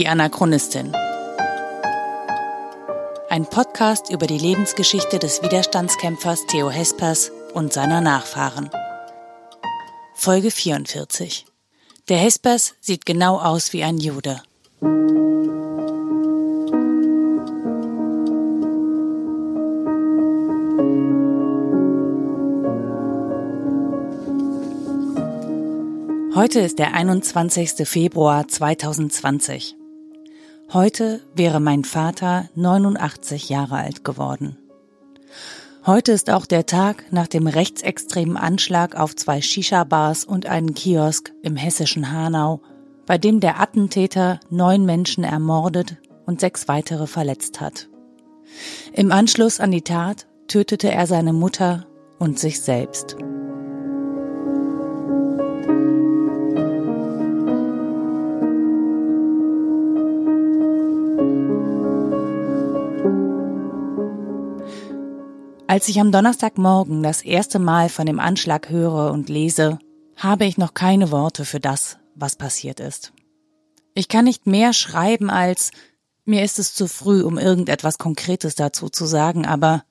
Die 0.00 0.08
Anachronistin. 0.08 0.96
Ein 3.28 3.44
Podcast 3.44 4.08
über 4.10 4.26
die 4.26 4.38
Lebensgeschichte 4.38 5.18
des 5.18 5.42
Widerstandskämpfers 5.42 6.46
Theo 6.46 6.70
Hespers 6.70 7.30
und 7.52 7.74
seiner 7.74 8.00
Nachfahren. 8.00 8.70
Folge 10.14 10.50
44. 10.50 11.44
Der 12.08 12.16
Hespers 12.16 12.76
sieht 12.80 13.04
genau 13.04 13.40
aus 13.40 13.74
wie 13.74 13.82
ein 13.82 13.98
Jude. 13.98 14.40
Heute 26.34 26.60
ist 26.60 26.78
der 26.78 26.94
21. 26.94 27.86
Februar 27.86 28.48
2020. 28.48 29.76
Heute 30.72 31.20
wäre 31.34 31.58
mein 31.58 31.82
Vater 31.82 32.48
89 32.54 33.48
Jahre 33.48 33.74
alt 33.74 34.04
geworden. 34.04 34.56
Heute 35.84 36.12
ist 36.12 36.30
auch 36.30 36.46
der 36.46 36.64
Tag 36.64 37.06
nach 37.10 37.26
dem 37.26 37.48
rechtsextremen 37.48 38.36
Anschlag 38.36 38.94
auf 38.94 39.16
zwei 39.16 39.40
Shisha-Bars 39.40 40.24
und 40.24 40.46
einen 40.46 40.74
Kiosk 40.74 41.32
im 41.42 41.56
hessischen 41.56 42.12
Hanau, 42.12 42.60
bei 43.04 43.18
dem 43.18 43.40
der 43.40 43.60
Attentäter 43.60 44.38
neun 44.48 44.84
Menschen 44.84 45.24
ermordet 45.24 45.96
und 46.24 46.38
sechs 46.38 46.68
weitere 46.68 47.08
verletzt 47.08 47.60
hat. 47.60 47.88
Im 48.92 49.10
Anschluss 49.10 49.58
an 49.58 49.72
die 49.72 49.82
Tat 49.82 50.28
tötete 50.46 50.92
er 50.92 51.08
seine 51.08 51.32
Mutter 51.32 51.86
und 52.20 52.38
sich 52.38 52.60
selbst. 52.60 53.16
Als 65.70 65.86
ich 65.86 66.00
am 66.00 66.10
Donnerstagmorgen 66.10 67.04
das 67.04 67.22
erste 67.22 67.60
Mal 67.60 67.90
von 67.90 68.04
dem 68.04 68.18
Anschlag 68.18 68.70
höre 68.70 69.12
und 69.12 69.28
lese, 69.28 69.78
habe 70.16 70.44
ich 70.44 70.58
noch 70.58 70.74
keine 70.74 71.12
Worte 71.12 71.44
für 71.44 71.60
das, 71.60 71.96
was 72.16 72.34
passiert 72.34 72.80
ist. 72.80 73.12
Ich 73.94 74.08
kann 74.08 74.24
nicht 74.24 74.48
mehr 74.48 74.72
schreiben 74.72 75.30
als 75.30 75.70
mir 76.24 76.42
ist 76.42 76.58
es 76.58 76.74
zu 76.74 76.88
früh, 76.88 77.22
um 77.22 77.38
irgendetwas 77.38 77.98
Konkretes 77.98 78.56
dazu 78.56 78.88
zu 78.88 79.06
sagen, 79.06 79.46
aber 79.46 79.84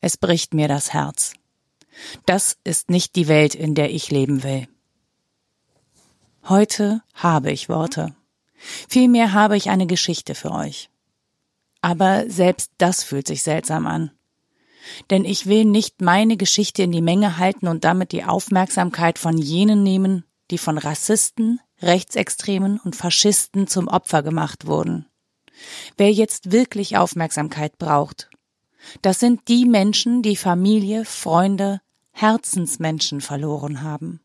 es 0.00 0.16
bricht 0.16 0.54
mir 0.54 0.68
das 0.68 0.92
Herz. 0.92 1.32
Das 2.24 2.56
ist 2.62 2.88
nicht 2.88 3.16
die 3.16 3.26
Welt, 3.26 3.56
in 3.56 3.74
der 3.74 3.92
ich 3.92 4.12
leben 4.12 4.44
will. 4.44 4.68
Heute 6.48 7.02
habe 7.14 7.50
ich 7.50 7.68
Worte. 7.68 8.14
Vielmehr 8.88 9.32
habe 9.32 9.56
ich 9.56 9.70
eine 9.70 9.88
Geschichte 9.88 10.36
für 10.36 10.52
euch. 10.52 10.88
Aber 11.80 12.30
selbst 12.30 12.70
das 12.78 13.02
fühlt 13.02 13.26
sich 13.26 13.42
seltsam 13.42 13.88
an 13.88 14.12
denn 15.10 15.24
ich 15.24 15.46
will 15.46 15.64
nicht 15.64 16.00
meine 16.00 16.36
Geschichte 16.36 16.82
in 16.82 16.92
die 16.92 17.02
Menge 17.02 17.38
halten 17.38 17.68
und 17.68 17.84
damit 17.84 18.12
die 18.12 18.24
Aufmerksamkeit 18.24 19.18
von 19.18 19.38
jenen 19.38 19.82
nehmen, 19.82 20.24
die 20.50 20.58
von 20.58 20.78
Rassisten, 20.78 21.60
Rechtsextremen 21.82 22.78
und 22.78 22.96
Faschisten 22.96 23.66
zum 23.66 23.88
Opfer 23.88 24.22
gemacht 24.22 24.66
wurden. 24.66 25.06
Wer 25.96 26.12
jetzt 26.12 26.52
wirklich 26.52 26.96
Aufmerksamkeit 26.96 27.78
braucht, 27.78 28.30
das 29.02 29.18
sind 29.18 29.48
die 29.48 29.64
Menschen, 29.64 30.22
die 30.22 30.36
Familie, 30.36 31.04
Freunde, 31.04 31.80
Herzensmenschen 32.12 33.20
verloren 33.20 33.82
haben. 33.82 34.20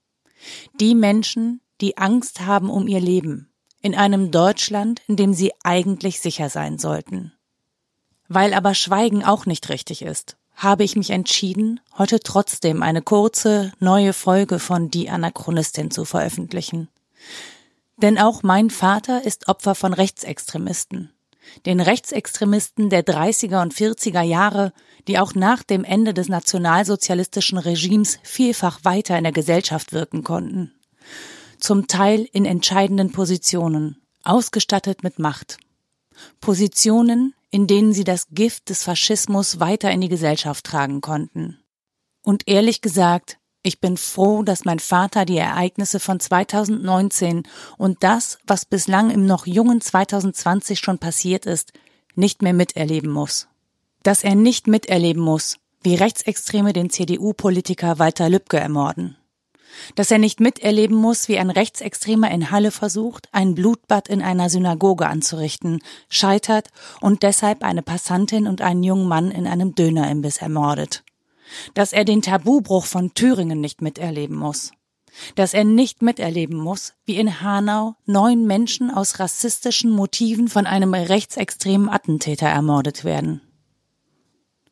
Die 0.80 0.96
Menschen, 0.96 1.62
die 1.82 1.98
Angst 1.98 2.42
haben 2.42 2.70
um 2.70 2.88
ihr 2.88 3.00
Leben, 3.00 3.52
in 3.82 3.96
einem 3.96 4.32
Deutschland, 4.32 5.02
in 5.08 5.16
dem 5.16 5.34
sie 5.34 5.52
eigentlich 5.64 6.20
sicher 6.20 6.50
sein 6.50 6.78
sollten. 6.78 7.34
Weil 8.28 8.54
aber 8.54 8.76
Schweigen 8.76 9.24
auch 9.24 9.46
nicht 9.46 9.70
richtig 9.70 10.04
ist 10.04 10.38
habe 10.62 10.84
ich 10.84 10.96
mich 10.96 11.10
entschieden, 11.10 11.80
heute 11.98 12.20
trotzdem 12.20 12.84
eine 12.84 13.02
kurze, 13.02 13.74
neue 13.80 14.14
Folge 14.14 14.60
von 14.60 14.92
Die 14.92 15.10
Anachronistin 15.10 15.90
zu 15.90 16.06
veröffentlichen. 16.06 16.88
Denn 17.98 18.20
auch 18.20 18.44
mein 18.44 18.70
Vater 18.70 19.26
ist 19.26 19.48
Opfer 19.48 19.74
von 19.74 19.94
Rechtsextremisten. 19.94 21.12
Den 21.66 21.80
Rechtsextremisten 21.80 22.92
der 22.92 23.04
30er 23.04 23.64
und 23.64 23.74
40er 23.74 24.22
Jahre, 24.22 24.72
die 25.08 25.18
auch 25.18 25.34
nach 25.34 25.64
dem 25.64 25.84
Ende 25.84 26.14
des 26.14 26.30
nationalsozialistischen 26.30 27.58
Regimes 27.58 28.20
vielfach 28.22 28.82
weiter 28.84 29.18
in 29.18 29.24
der 29.24 29.34
Gesellschaft 29.34 29.94
wirken 29.94 30.24
konnten. 30.24 30.74
Zum 31.60 31.88
Teil 31.88 32.28
in 32.32 32.46
entscheidenden 32.46 33.12
Positionen, 33.12 34.00
ausgestattet 34.24 35.04
mit 35.04 35.18
Macht. 35.18 35.58
Positionen, 36.40 37.34
in 37.52 37.68
denen 37.68 37.94
sie 37.94 38.04
das 38.04 38.28
Gift 38.30 38.70
des 38.70 38.84
Faschismus 38.84 39.60
weiter 39.60 39.92
in 39.92 40.02
die 40.02 40.10
Gesellschaft 40.10 40.66
tragen 40.66 41.02
konnten. 41.02 41.60
Und 42.24 42.48
ehrlich 42.48 42.82
gesagt, 42.82 43.38
ich 43.64 43.80
bin 43.80 43.98
froh, 43.98 44.42
dass 44.42 44.66
mein 44.66 44.80
Vater 44.80 45.26
die 45.26 45.38
Ereignisse 45.38 46.00
von 46.00 46.20
2019 46.20 47.44
und 47.78 48.04
das, 48.04 48.40
was 48.48 48.66
bislang 48.66 49.12
im 49.12 49.26
noch 49.26 49.46
jungen 49.46 49.82
2020 49.82 50.80
schon 50.80 50.98
passiert 50.98 51.46
ist, 51.46 51.74
nicht 52.16 52.42
mehr 52.42 52.54
miterleben 52.54 53.12
muss. 53.12 53.48
Dass 54.02 54.24
er 54.24 54.34
nicht 54.34 54.66
miterleben 54.66 55.22
muss, 55.22 55.58
wie 55.84 55.96
Rechtsextreme 55.96 56.74
den 56.74 56.90
CDU-Politiker 56.90 58.00
Walter 58.00 58.30
Lübcke 58.30 58.58
ermorden 58.58 59.18
dass 59.96 60.12
er 60.12 60.18
nicht 60.18 60.40
miterleben 60.40 60.96
muss, 60.96 61.28
wie 61.28 61.38
ein 61.38 61.50
Rechtsextremer 61.50 62.32
in 62.32 62.52
Halle 62.52 62.72
versucht, 62.72 63.30
ein 63.32 63.56
Blutbad 63.56 64.08
in 64.08 64.22
einer 64.22 64.50
Synagoge 64.50 65.08
anzurichten, 65.08 65.82
scheitert 66.10 66.70
und 67.00 67.24
deshalb 67.24 67.64
eine 67.64 67.82
Passantin 67.82 68.48
und 68.48 68.62
einen 68.62 68.84
jungen 68.84 69.08
Mann 69.08 69.32
in 69.32 69.48
einem 69.48 69.76
Dönerimbiss 69.76 70.38
ermordet. 70.38 71.04
Dass 71.74 71.94
er 71.94 72.06
den 72.06 72.22
Tabubruch 72.22 72.86
von 72.86 73.14
Thüringen 73.14 73.60
nicht 73.60 73.82
miterleben 73.82 74.38
muss. 74.38 74.72
Dass 75.36 75.54
er 75.54 75.66
nicht 75.66 76.02
miterleben 76.02 76.58
muss, 76.58 76.94
wie 77.06 77.18
in 77.18 77.42
Hanau 77.42 77.96
neun 78.06 78.48
Menschen 78.48 78.90
aus 78.90 79.20
rassistischen 79.20 79.92
Motiven 79.92 80.48
von 80.48 80.66
einem 80.66 80.94
rechtsextremen 80.94 81.90
Attentäter 81.90 82.48
ermordet 82.48 83.04
werden. 83.04 83.42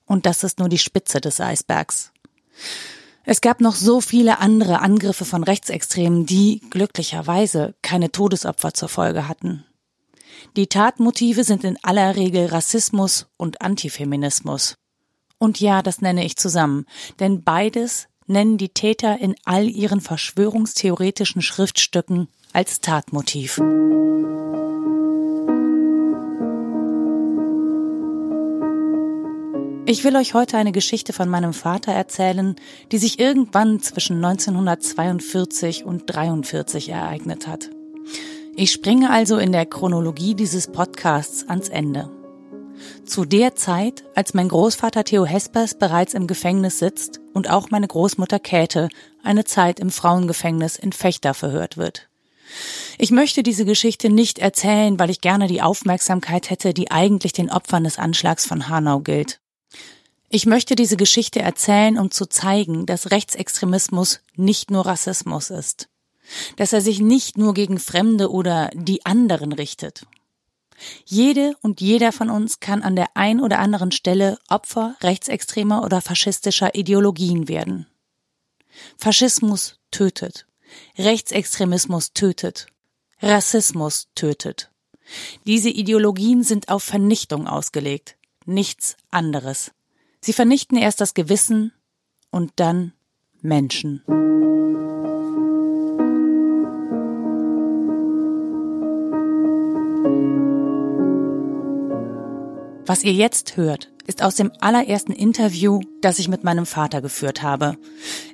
Und 0.06 0.26
das 0.26 0.44
ist 0.44 0.58
nur 0.60 0.70
die 0.70 0.78
Spitze 0.78 1.20
des 1.20 1.42
Eisbergs. 1.42 2.12
Es 3.32 3.42
gab 3.42 3.62
noch 3.62 3.76
so 3.76 4.02
viele 4.02 4.40
andere 4.40 4.80
Angriffe 4.80 5.24
von 5.24 5.44
Rechtsextremen, 5.44 6.26
die 6.26 6.64
glücklicherweise 6.72 7.76
keine 7.84 8.12
Todesopfer 8.12 8.74
zur 8.74 8.90
Folge 8.90 9.28
hatten. 9.28 9.64
Die 10.56 10.66
Tatmotive 10.66 11.44
sind 11.44 11.64
in 11.64 11.78
aller 11.84 12.16
Regel 12.16 12.48
Rassismus 12.48 13.28
und 13.38 13.62
Antifeminismus. 13.62 14.78
Und 15.38 15.60
ja, 15.60 15.84
das 15.84 16.02
nenne 16.02 16.26
ich 16.26 16.38
zusammen, 16.38 16.88
denn 17.20 17.44
beides 17.44 18.08
nennen 18.26 18.58
die 18.58 18.70
Täter 18.70 19.20
in 19.20 19.36
all 19.46 19.70
ihren 19.70 20.02
verschwörungstheoretischen 20.02 21.44
Schriftstücken 21.44 22.30
als 22.52 22.82
Tatmotiv. 22.82 23.62
Ich 29.92 30.04
will 30.04 30.16
euch 30.16 30.36
heute 30.36 30.56
eine 30.56 30.72
Geschichte 30.72 31.14
von 31.14 31.30
meinem 31.30 31.52
Vater 31.52 31.92
erzählen, 31.92 32.56
die 32.92 33.00
sich 33.00 33.20
irgendwann 33.20 33.82
zwischen 33.82 34.24
1942 34.24 35.84
und 35.84 36.04
43 36.06 36.90
ereignet 36.90 37.48
hat. 37.48 37.72
Ich 38.56 38.72
springe 38.72 39.10
also 39.10 39.40
in 39.40 39.52
der 39.52 39.66
Chronologie 39.66 40.36
dieses 40.36 40.68
Podcasts 40.68 41.50
ans 41.50 41.70
Ende. 41.70 42.12
Zu 43.04 43.26
der 43.26 43.56
Zeit, 43.56 44.04
als 44.14 44.36
mein 44.36 44.50
Großvater 44.50 45.06
Theo 45.06 45.26
Hespers 45.26 45.74
bereits 45.74 46.14
im 46.14 46.28
Gefängnis 46.28 46.78
sitzt 46.78 47.20
und 47.34 47.50
auch 47.50 47.72
meine 47.72 47.88
Großmutter 47.88 48.38
Käthe 48.38 48.90
eine 49.24 49.44
Zeit 49.44 49.80
im 49.80 49.90
Frauengefängnis 49.90 50.76
in 50.76 50.92
Fechter 50.92 51.34
verhört 51.34 51.78
wird. 51.78 52.10
Ich 53.00 53.10
möchte 53.10 53.42
diese 53.42 53.66
Geschichte 53.66 54.12
nicht 54.12 54.38
erzählen, 54.38 55.00
weil 55.00 55.10
ich 55.10 55.22
gerne 55.22 55.48
die 55.48 55.64
Aufmerksamkeit 55.64 56.52
hätte, 56.52 56.76
die 56.76 56.92
eigentlich 56.92 57.34
den 57.34 57.50
Opfern 57.50 57.86
des 57.86 57.98
Anschlags 57.98 58.46
von 58.46 58.70
Hanau 58.70 59.00
gilt. 59.00 59.40
Ich 60.30 60.46
möchte 60.46 60.76
diese 60.76 60.96
Geschichte 60.96 61.40
erzählen, 61.40 61.98
um 61.98 62.12
zu 62.12 62.28
zeigen, 62.28 62.86
dass 62.86 63.10
Rechtsextremismus 63.10 64.22
nicht 64.36 64.70
nur 64.70 64.86
Rassismus 64.86 65.50
ist, 65.50 65.90
dass 66.56 66.72
er 66.72 66.82
sich 66.82 67.00
nicht 67.00 67.38
nur 67.38 67.56
gegen 67.56 67.80
Fremde 67.80 68.32
oder 68.32 68.70
die 68.76 69.06
anderen 69.06 69.52
richtet. 69.52 70.06
Jede 71.04 71.56
und 71.62 71.82
jeder 71.82 72.12
von 72.12 72.30
uns 72.30 72.60
kann 72.60 72.84
an 72.84 72.96
der 72.96 73.18
ein 73.18 73.42
oder 73.42 73.60
anderen 73.60 73.92
Stelle 73.92 74.38
Opfer 74.48 74.96
rechtsextremer 75.02 75.84
oder 75.84 76.00
faschistischer 76.00 76.76
Ideologien 76.76 77.48
werden. 77.48 77.88
Faschismus 78.98 79.80
tötet. 79.92 80.46
Rechtsextremismus 80.98 82.14
tötet. 82.14 82.68
Rassismus 83.22 84.08
tötet. 84.14 84.72
Diese 85.48 85.70
Ideologien 85.70 86.44
sind 86.44 86.70
auf 86.70 86.84
Vernichtung 86.84 87.48
ausgelegt. 87.48 88.16
Nichts 88.46 88.96
anderes. 89.10 89.72
Sie 90.22 90.34
vernichten 90.34 90.78
erst 90.78 91.00
das 91.00 91.14
Gewissen 91.14 91.72
und 92.30 92.52
dann 92.58 92.94
Menschen. 93.42 94.04
Was 102.86 103.04
ihr 103.04 103.14
jetzt 103.14 103.56
hört, 103.56 103.92
ist 104.08 104.24
aus 104.24 104.36
dem 104.36 104.52
allerersten 104.60 105.12
Interview, 105.12 105.82
das 106.02 106.18
ich 106.18 106.28
mit 106.28 106.44
meinem 106.44 106.66
Vater 106.66 107.02
geführt 107.02 107.44
habe. 107.44 107.78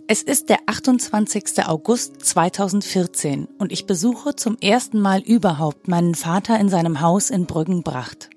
Es 0.07 0.23
ist 0.23 0.49
der 0.49 0.59
28. 0.67 1.67
August 1.67 2.25
2014 2.25 3.49
und 3.59 3.73
ich 3.73 3.85
besuche 3.85 4.35
zum 4.35 4.57
ersten 4.59 5.01
Mal 5.01 5.19
überhaupt 5.19 5.89
meinen 5.89 6.15
Vater 6.15 6.57
in 6.57 6.69
seinem 6.69 7.01
Haus 7.01 7.29
in 7.29 7.45
Brüggenbracht. 7.45 8.29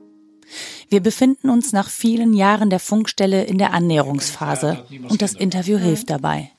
Wir 0.89 1.01
befinden 1.01 1.51
uns 1.51 1.73
nach 1.73 1.91
vielen 1.91 2.33
Jahren 2.33 2.71
der 2.71 2.81
Funkstelle 2.81 3.45
in 3.45 3.59
der 3.59 3.73
Annäherungsphase 3.73 4.85
und 5.09 5.21
das 5.23 5.35
Interview 5.35 5.79
hilft 5.79 6.11
dabei. 6.11 6.51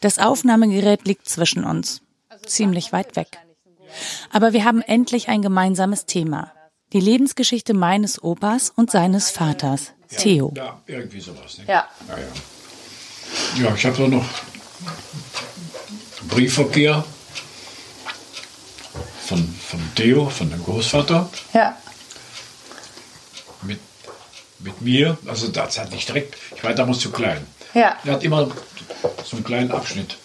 Das 0.00 0.18
Aufnahmegerät 0.18 1.06
liegt 1.06 1.28
zwischen 1.28 1.64
uns, 1.64 2.02
ziemlich 2.46 2.92
weit 2.92 3.16
weg. 3.16 3.38
Aber 4.30 4.52
wir 4.52 4.64
haben 4.64 4.82
endlich 4.82 5.28
ein 5.28 5.42
gemeinsames 5.42 6.06
Thema. 6.06 6.52
Die 6.92 7.00
Lebensgeschichte 7.00 7.74
meines 7.74 8.22
Opas 8.22 8.70
und 8.74 8.90
seines 8.90 9.30
Vaters, 9.30 9.92
Theo. 10.16 10.52
Ja, 10.56 10.80
irgendwie 10.86 11.20
sowas. 11.20 11.58
Ne? 11.58 11.64
Ja. 11.66 11.88
Ja, 12.08 12.18
ja. 12.18 13.64
ja 13.64 13.74
ich 13.74 13.84
habe 13.84 13.96
da 13.96 14.08
noch 14.08 14.24
Briefverkehr 16.28 17.04
von, 19.26 19.54
von 19.68 19.80
Theo, 19.94 20.28
von 20.28 20.50
dem 20.50 20.62
Großvater, 20.62 21.28
Ja. 21.52 21.76
mit, 23.62 23.80
mit 24.60 24.72
mir. 24.84 25.18
Also 25.26 25.48
das 25.48 25.78
hat 25.78 25.90
nicht 25.90 26.08
direkt, 26.08 26.36
ich 26.54 26.62
war 26.62 26.74
damals 26.74 26.98
zu 27.00 27.10
klein. 27.10 27.46
Ja. 27.74 27.96
Er 28.04 28.12
hat 28.12 28.22
immer 28.22 28.48
so 29.24 29.36
einen 29.36 29.44
kleinen 29.44 29.72
Abschnitt. 29.72 30.16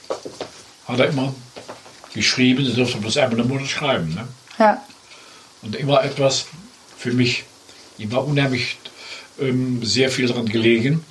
Hat 0.88 1.00
er 1.00 1.08
immer 1.08 1.34
geschrieben, 2.14 2.66
er 2.66 2.74
durfte 2.74 2.98
bloß 2.98 3.18
einmal 3.18 3.40
im 3.40 3.48
Monat 3.48 3.68
schreiben. 3.68 4.14
Ne? 4.14 4.28
Ja. 4.58 4.84
Und 5.62 5.76
immer 5.76 6.04
etwas 6.04 6.46
für 6.98 7.12
mich. 7.12 7.44
Ihm 7.98 8.12
war 8.12 8.26
unheimlich 8.26 8.78
ähm, 9.40 9.84
sehr 9.84 10.10
viel 10.10 10.28
daran 10.28 10.46
gelegen, 10.46 11.04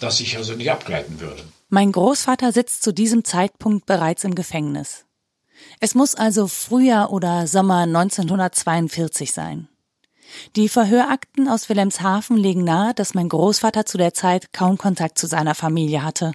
dass 0.00 0.20
ich 0.20 0.36
also 0.36 0.54
nicht 0.54 0.70
abgleiten 0.70 1.20
würde. 1.20 1.42
Mein 1.68 1.92
Großvater 1.92 2.52
sitzt 2.52 2.82
zu 2.82 2.92
diesem 2.92 3.24
Zeitpunkt 3.24 3.86
bereits 3.86 4.24
im 4.24 4.34
Gefängnis. 4.34 5.04
Es 5.80 5.94
muss 5.94 6.14
also 6.14 6.46
Frühjahr 6.46 7.12
oder 7.12 7.46
Sommer 7.46 7.80
1942 7.82 9.32
sein. 9.32 9.68
Die 10.54 10.68
Verhörakten 10.68 11.48
aus 11.48 11.68
Wilhelmshaven 11.68 12.36
legen 12.36 12.64
nahe, 12.64 12.94
dass 12.94 13.14
mein 13.14 13.28
Großvater 13.28 13.86
zu 13.86 13.98
der 13.98 14.14
Zeit 14.14 14.52
kaum 14.52 14.78
Kontakt 14.78 15.18
zu 15.18 15.26
seiner 15.26 15.54
Familie 15.54 16.02
hatte 16.02 16.32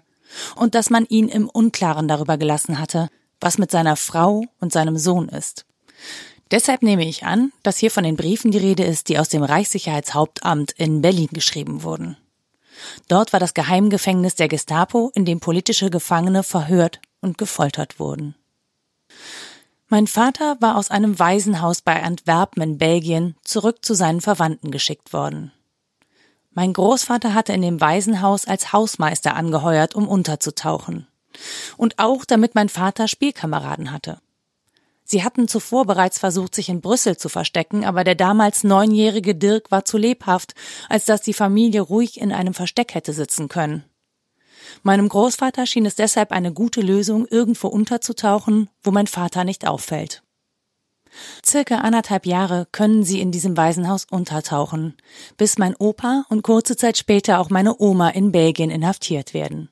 und 0.55 0.75
dass 0.75 0.89
man 0.89 1.05
ihn 1.05 1.27
im 1.27 1.49
Unklaren 1.49 2.07
darüber 2.07 2.37
gelassen 2.37 2.79
hatte, 2.79 3.09
was 3.39 3.57
mit 3.57 3.71
seiner 3.71 3.95
Frau 3.95 4.43
und 4.59 4.71
seinem 4.71 4.97
Sohn 4.97 5.29
ist. 5.29 5.65
Deshalb 6.51 6.83
nehme 6.83 7.07
ich 7.07 7.23
an, 7.23 7.53
dass 7.63 7.77
hier 7.77 7.91
von 7.91 8.03
den 8.03 8.17
Briefen 8.17 8.51
die 8.51 8.57
Rede 8.57 8.83
ist, 8.83 9.07
die 9.07 9.17
aus 9.17 9.29
dem 9.29 9.41
Reichssicherheitshauptamt 9.41 10.73
in 10.73 11.01
Berlin 11.01 11.29
geschrieben 11.31 11.83
wurden. 11.83 12.17
Dort 13.07 13.31
war 13.31 13.39
das 13.39 13.53
Geheimgefängnis 13.53 14.35
der 14.35 14.47
Gestapo, 14.47 15.11
in 15.13 15.25
dem 15.25 15.39
politische 15.39 15.89
Gefangene 15.89 16.43
verhört 16.43 16.99
und 17.21 17.37
gefoltert 17.37 17.99
wurden. 17.99 18.35
Mein 19.93 20.07
Vater 20.07 20.55
war 20.61 20.77
aus 20.77 20.89
einem 20.89 21.19
Waisenhaus 21.19 21.81
bei 21.81 22.01
Antwerpen 22.01 22.63
in 22.63 22.77
Belgien 22.77 23.35
zurück 23.43 23.83
zu 23.83 23.93
seinen 23.93 24.21
Verwandten 24.21 24.71
geschickt 24.71 25.11
worden. 25.11 25.51
Mein 26.51 26.71
Großvater 26.71 27.33
hatte 27.33 27.51
in 27.51 27.61
dem 27.61 27.81
Waisenhaus 27.81 28.47
als 28.47 28.71
Hausmeister 28.71 29.35
angeheuert, 29.35 29.93
um 29.93 30.07
unterzutauchen. 30.07 31.07
Und 31.75 31.99
auch 31.99 32.23
damit 32.23 32.55
mein 32.55 32.69
Vater 32.69 33.09
Spielkameraden 33.09 33.91
hatte. 33.91 34.19
Sie 35.03 35.25
hatten 35.25 35.49
zuvor 35.49 35.85
bereits 35.85 36.19
versucht, 36.19 36.55
sich 36.55 36.69
in 36.69 36.79
Brüssel 36.79 37.17
zu 37.17 37.27
verstecken, 37.27 37.83
aber 37.83 38.05
der 38.05 38.15
damals 38.15 38.63
neunjährige 38.63 39.35
Dirk 39.35 39.71
war 39.71 39.83
zu 39.83 39.97
lebhaft, 39.97 40.55
als 40.87 41.03
dass 41.03 41.21
die 41.21 41.33
Familie 41.33 41.81
ruhig 41.81 42.21
in 42.21 42.31
einem 42.31 42.53
Versteck 42.53 42.93
hätte 42.93 43.11
sitzen 43.11 43.49
können. 43.49 43.83
Meinem 44.83 45.09
Großvater 45.09 45.65
schien 45.65 45.85
es 45.85 45.95
deshalb 45.95 46.31
eine 46.31 46.53
gute 46.53 46.81
Lösung, 46.81 47.27
irgendwo 47.27 47.67
unterzutauchen, 47.67 48.69
wo 48.83 48.91
mein 48.91 49.07
Vater 49.07 49.43
nicht 49.43 49.67
auffällt. 49.67 50.23
Circa 51.45 51.79
anderthalb 51.79 52.25
Jahre 52.25 52.67
können 52.71 53.03
sie 53.03 53.19
in 53.19 53.31
diesem 53.31 53.57
Waisenhaus 53.57 54.05
untertauchen, 54.09 54.95
bis 55.37 55.57
mein 55.57 55.75
Opa 55.77 56.25
und 56.29 56.41
kurze 56.43 56.77
Zeit 56.77 56.97
später 56.97 57.39
auch 57.39 57.49
meine 57.49 57.79
Oma 57.79 58.09
in 58.09 58.31
Belgien 58.31 58.69
inhaftiert 58.69 59.33
werden. 59.33 59.69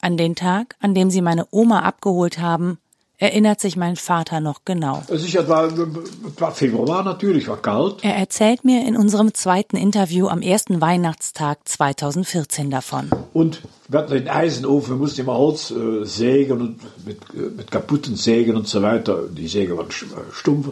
An 0.00 0.16
den 0.16 0.34
Tag, 0.34 0.76
an 0.80 0.94
dem 0.94 1.10
sie 1.10 1.22
meine 1.22 1.46
Oma 1.50 1.80
abgeholt 1.80 2.38
haben, 2.38 2.78
erinnert 3.18 3.60
sich 3.60 3.76
mein 3.76 3.96
Vater 3.96 4.40
noch 4.40 4.64
genau. 4.64 5.02
Es 5.08 5.34
war, 5.48 5.64
es 5.66 6.40
war 6.40 6.52
Februar 6.52 7.02
natürlich, 7.02 7.48
war 7.48 7.56
kalt. 7.56 8.04
Er 8.04 8.14
erzählt 8.14 8.64
mir 8.64 8.86
in 8.86 8.96
unserem 8.96 9.32
zweiten 9.32 9.76
Interview 9.76 10.28
am 10.28 10.42
ersten 10.42 10.82
Weihnachtstag 10.82 11.66
2014 11.66 12.70
davon. 12.70 13.10
Und 13.32 13.62
wir 13.88 13.98
hatten 14.00 14.12
den 14.12 14.28
Eisenofen, 14.28 14.94
wir 14.94 14.96
mussten 14.96 15.20
immer 15.20 15.36
Holz 15.36 15.70
äh, 15.70 16.04
sägen 16.04 16.60
und 16.60 17.06
mit, 17.06 17.18
äh, 17.34 17.50
mit 17.56 17.70
kaputten 17.70 18.16
Sägen 18.16 18.56
und 18.56 18.66
so 18.66 18.82
weiter. 18.82 19.22
Die 19.30 19.48
Säge 19.48 19.76
waren 19.76 19.88
äh, 19.88 20.32
stumpf. 20.32 20.68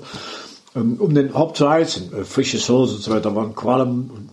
Ähm, 0.74 0.96
um 0.98 1.14
den 1.14 1.32
Haupt 1.34 1.56
zu 1.56 1.68
heizen, 1.68 2.12
äh, 2.12 2.24
frisches 2.24 2.68
Holz 2.68 2.92
und 2.92 3.02
so 3.02 3.12
weiter, 3.12 3.34
waren 3.34 3.54
Qualm 3.54 4.10
und 4.14 4.30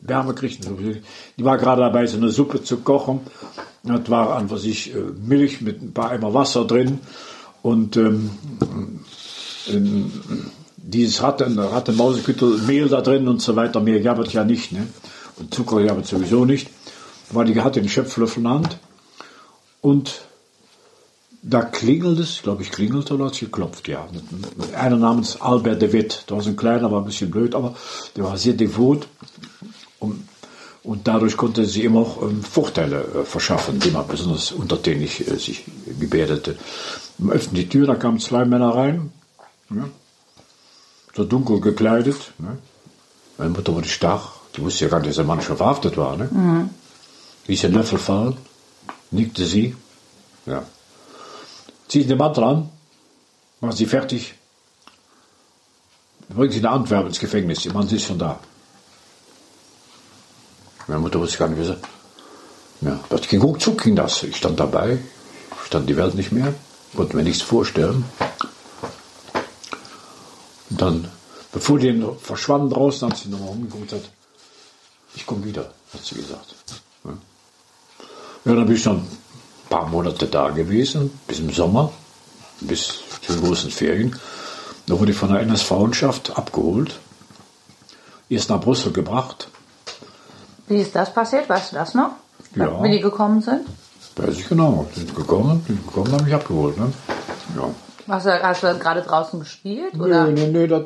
Wärme 0.00 0.34
kriegten. 0.34 1.02
Die 1.36 1.44
war 1.44 1.58
gerade 1.58 1.82
dabei, 1.82 2.06
so 2.06 2.16
eine 2.16 2.30
Suppe 2.30 2.62
zu 2.62 2.78
kochen. 2.78 3.20
Das 3.82 4.10
war 4.10 4.36
an 4.36 4.50
was 4.50 4.64
ich 4.64 4.94
äh, 4.94 4.98
Milch 5.24 5.60
mit 5.60 5.82
ein 5.82 5.92
paar 5.92 6.10
Eimer 6.10 6.34
Wasser 6.34 6.64
drin 6.64 6.98
und 7.62 7.96
ähm, 7.96 8.30
ähm, 9.68 10.10
dieses 10.76 11.22
hatte, 11.22 11.72
hatte 11.72 11.92
Mauseküttel 11.92 12.58
Mehl 12.66 12.88
da 12.88 13.00
drin 13.00 13.28
und 13.28 13.40
so 13.40 13.54
weiter. 13.56 13.80
Mehr 13.80 14.00
gab 14.00 14.18
es 14.18 14.32
ja 14.32 14.44
nicht. 14.44 14.72
Ne? 14.72 14.86
Und 15.38 15.54
Zucker 15.54 15.82
gab 15.84 15.98
es 15.98 16.08
sowieso 16.08 16.44
nicht. 16.44 16.68
Aber 17.30 17.44
die 17.44 17.60
hatte 17.60 17.80
den 17.80 17.88
Schöpflöffel 17.88 18.38
in 18.38 18.44
der 18.44 18.52
Hand 18.52 18.78
und 19.80 20.22
da 21.42 21.62
klingelt 21.62 22.18
es, 22.18 22.42
glaube 22.42 22.62
ich, 22.62 22.70
klingelt 22.70 23.10
oder 23.10 23.26
hat 23.26 23.32
es 23.32 23.40
geklopft, 23.40 23.88
ja. 23.88 24.06
Einer 24.76 24.96
namens 24.96 25.40
Albert 25.40 25.80
de 25.80 25.92
Witt. 25.92 26.24
Der 26.28 26.36
war 26.36 26.42
so 26.42 26.50
ein 26.50 26.56
kleiner, 26.56 26.90
war 26.90 27.00
ein 27.00 27.06
bisschen 27.06 27.30
blöd, 27.30 27.54
aber 27.54 27.74
der 28.14 28.24
war 28.24 28.36
sehr 28.36 28.52
devot. 28.52 29.08
Und, 29.98 30.28
und 30.82 31.08
dadurch 31.08 31.36
konnte 31.36 31.64
sie 31.64 31.84
ihm 31.84 31.96
auch 31.96 32.22
ähm, 32.22 32.42
Vorteile 32.42 33.02
äh, 33.02 33.24
verschaffen, 33.24 33.74
indem 33.74 33.94
er 33.94 34.04
besonders 34.04 34.52
untertänig 34.52 35.26
äh, 35.28 35.36
sich 35.36 35.64
gebärdete. 35.98 36.56
Man 37.18 37.36
öffnet 37.36 37.56
die 37.56 37.68
Tür, 37.68 37.86
da 37.86 37.94
kamen 37.94 38.18
zwei 38.18 38.44
Männer 38.44 38.74
rein, 38.74 39.12
ja, 39.70 39.88
so 41.14 41.24
dunkel 41.24 41.60
gekleidet. 41.60 42.32
Ne? 42.38 42.58
Meine 43.38 43.50
Mutter 43.50 43.74
wurde 43.74 43.88
starr, 43.88 44.32
die 44.56 44.62
wusste 44.62 44.84
ja 44.84 44.90
gar 44.90 44.98
nicht, 44.98 45.10
dass 45.10 45.16
der 45.16 45.24
Mann 45.24 45.40
schon 45.40 45.56
verhaftet 45.56 45.96
war. 45.96 46.16
Ne? 46.16 46.28
Ließ 47.50 47.62
den 47.62 47.72
Löffel 47.72 47.98
fallen, 47.98 48.36
nickte 49.10 49.44
sie, 49.44 49.74
ja. 50.46 50.64
Zieh 51.88 52.04
den 52.04 52.16
Mantel 52.16 52.44
an, 52.44 52.70
machen 53.60 53.74
Sie 53.74 53.86
fertig, 53.86 54.34
bringen 56.28 56.52
Sie 56.52 56.60
nach 56.60 56.74
Antwerpen 56.74 57.08
ins 57.08 57.18
Gefängnis, 57.18 57.64
Ihr 57.66 57.72
Mann 57.72 57.88
ist 57.88 58.04
schon 58.04 58.20
da. 58.20 58.38
Meine 60.86 61.00
Mutter 61.00 61.18
wusste 61.18 61.38
gar 61.38 61.48
nicht, 61.48 61.58
wie 61.58 61.64
sie. 61.64 61.76
Ja, 62.82 63.00
das 63.08 63.26
ging 63.26 63.40
ruckzuck, 63.40 63.82
ging 63.82 63.96
das. 63.96 64.22
Ich 64.22 64.36
stand 64.36 64.60
dabei, 64.60 65.00
stand 65.66 65.88
die 65.88 65.96
Welt 65.96 66.14
nicht 66.14 66.30
mehr, 66.30 66.54
konnte 66.94 67.16
mir 67.16 67.24
nichts 67.24 67.42
vorstellen. 67.42 68.04
Und 70.70 70.80
dann, 70.80 71.10
bevor 71.50 71.80
die 71.80 72.00
verschwanden 72.22 72.70
draußen, 72.70 73.10
hat 73.10 73.18
sie 73.18 73.28
nochmal 73.28 73.48
umgeguckt 73.48 73.88
gesagt, 73.88 74.08
ich 75.16 75.26
komme 75.26 75.44
wieder, 75.44 75.72
hat 75.92 76.04
sie 76.04 76.14
gesagt. 76.14 76.54
Ja. 77.02 77.18
Ja, 78.44 78.54
dann 78.54 78.66
bin 78.66 78.76
ich 78.76 78.82
dann 78.82 78.96
ein 78.96 79.08
paar 79.68 79.86
Monate 79.88 80.26
da 80.26 80.50
gewesen, 80.50 81.10
bis 81.26 81.40
im 81.40 81.50
Sommer, 81.50 81.92
bis 82.60 83.00
zu 83.22 83.32
den 83.32 83.42
großen 83.42 83.70
Ferien. 83.70 84.16
Da 84.86 84.98
wurde 84.98 85.12
ich 85.12 85.16
von 85.16 85.32
der 85.32 85.40
NS-Frauenschaft 85.42 86.36
abgeholt, 86.36 86.98
erst 88.28 88.50
nach 88.50 88.60
Brüssel 88.60 88.92
gebracht. 88.92 89.48
Wie 90.68 90.80
ist 90.80 90.94
das 90.94 91.12
passiert? 91.12 91.48
Weißt 91.48 91.72
du 91.72 91.76
das 91.76 91.94
noch? 91.94 92.12
Ja. 92.54 92.82
Wie 92.82 92.90
die 92.90 93.00
gekommen 93.00 93.40
sind? 93.42 93.66
Weiß 94.16 94.36
ich 94.36 94.48
genau. 94.48 94.86
Die 94.94 95.00
sind 95.00 95.14
gekommen, 95.14 95.64
die 95.68 95.72
sind 95.72 95.86
gekommen, 95.86 96.12
haben 96.12 96.24
mich 96.24 96.34
abgeholt. 96.34 96.78
Ne? 96.78 96.92
Ja. 97.56 97.70
Hast 98.08 98.26
du, 98.26 98.42
hast 98.42 98.62
du 98.62 98.78
gerade 98.78 99.02
draußen 99.02 99.38
gespielt? 99.38 99.94
Oder? 99.98 100.24
Nee, 100.24 100.46
nee, 100.46 100.58
nee, 100.58 100.66
das, 100.66 100.82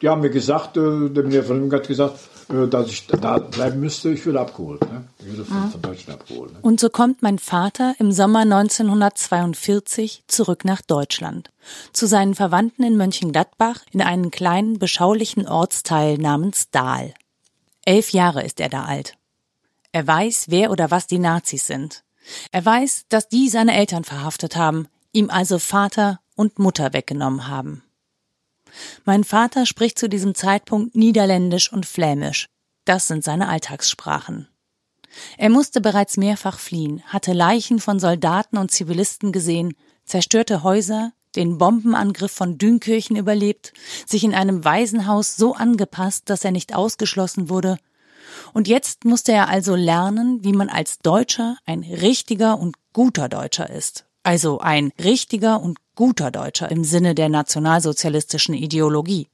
die 0.00 0.08
haben 0.08 0.20
mir 0.20 0.30
gesagt, 0.30 0.76
äh, 0.76 1.08
der 1.08 1.24
mir 1.24 1.42
von 1.42 1.64
ihm 1.64 1.72
hat 1.72 1.88
gesagt, 1.88 2.14
dass 2.50 2.88
ich 2.88 3.06
da 3.06 3.38
bleiben 3.38 3.80
müsste, 3.80 4.10
ich 4.10 4.26
würde 4.26 4.40
abgeholt. 4.40 4.80
Ne? 4.82 5.04
Ich 5.20 5.26
würde 5.26 5.44
von, 5.44 5.70
von 5.70 5.82
Deutschland 5.82 6.20
abgeholt. 6.20 6.52
Ne? 6.52 6.58
Und 6.62 6.80
so 6.80 6.90
kommt 6.90 7.22
mein 7.22 7.38
Vater 7.38 7.94
im 7.98 8.12
Sommer 8.12 8.40
1942 8.40 10.24
zurück 10.26 10.64
nach 10.64 10.82
Deutschland, 10.82 11.50
zu 11.92 12.06
seinen 12.06 12.34
Verwandten 12.34 12.82
in 12.82 12.96
Mönchengladbach 12.96 13.80
in 13.92 14.02
einen 14.02 14.30
kleinen, 14.30 14.78
beschaulichen 14.78 15.46
Ortsteil 15.46 16.18
namens 16.18 16.70
Dahl. 16.70 17.14
Elf 17.84 18.10
Jahre 18.10 18.42
ist 18.42 18.60
er 18.60 18.68
da 18.68 18.84
alt. 18.84 19.16
Er 19.92 20.06
weiß, 20.06 20.46
wer 20.48 20.70
oder 20.70 20.90
was 20.90 21.06
die 21.06 21.18
Nazis 21.18 21.66
sind. 21.66 22.04
Er 22.52 22.64
weiß, 22.64 23.06
dass 23.08 23.28
die 23.28 23.48
seine 23.48 23.76
Eltern 23.76 24.04
verhaftet 24.04 24.56
haben, 24.56 24.86
ihm 25.12 25.30
also 25.30 25.58
Vater 25.58 26.20
und 26.36 26.58
Mutter 26.58 26.92
weggenommen 26.92 27.48
haben. 27.48 27.82
Mein 29.04 29.24
Vater 29.24 29.66
spricht 29.66 29.98
zu 29.98 30.08
diesem 30.08 30.34
Zeitpunkt 30.34 30.94
Niederländisch 30.94 31.72
und 31.72 31.86
Flämisch. 31.86 32.48
Das 32.84 33.08
sind 33.08 33.24
seine 33.24 33.48
Alltagssprachen. 33.48 34.48
Er 35.36 35.50
musste 35.50 35.80
bereits 35.80 36.16
mehrfach 36.16 36.58
fliehen, 36.58 37.02
hatte 37.06 37.32
Leichen 37.32 37.80
von 37.80 37.98
Soldaten 37.98 38.58
und 38.58 38.70
Zivilisten 38.70 39.32
gesehen, 39.32 39.74
zerstörte 40.04 40.62
Häuser, 40.62 41.12
den 41.36 41.58
Bombenangriff 41.58 42.32
von 42.32 42.58
Dünkirchen 42.58 43.16
überlebt, 43.16 43.72
sich 44.06 44.24
in 44.24 44.34
einem 44.34 44.64
Waisenhaus 44.64 45.36
so 45.36 45.54
angepasst, 45.54 46.28
dass 46.28 46.44
er 46.44 46.50
nicht 46.50 46.74
ausgeschlossen 46.74 47.48
wurde. 47.48 47.76
Und 48.52 48.68
jetzt 48.68 49.04
musste 49.04 49.32
er 49.32 49.48
also 49.48 49.74
lernen, 49.74 50.42
wie 50.42 50.52
man 50.52 50.68
als 50.68 50.98
Deutscher 50.98 51.56
ein 51.66 51.82
richtiger 51.82 52.58
und 52.58 52.76
guter 52.92 53.28
Deutscher 53.28 53.70
ist. 53.70 54.06
Also 54.22 54.60
ein 54.60 54.92
richtiger 55.02 55.60
und 55.60 55.78
guter 55.94 56.30
Deutscher 56.30 56.70
im 56.70 56.84
Sinne 56.84 57.14
der 57.14 57.28
nationalsozialistischen 57.28 58.54
Ideologie. 58.54 59.28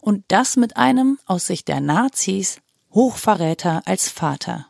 Und 0.00 0.24
das 0.28 0.56
mit 0.56 0.76
einem, 0.76 1.18
aus 1.26 1.46
Sicht 1.46 1.68
der 1.68 1.80
Nazis, 1.80 2.58
Hochverräter 2.92 3.82
als 3.86 4.08
Vater. 4.08 4.66